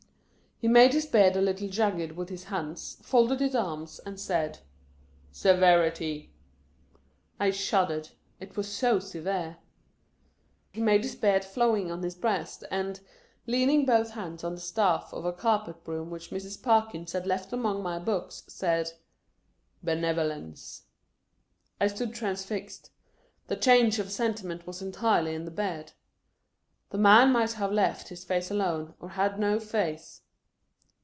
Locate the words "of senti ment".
23.97-24.67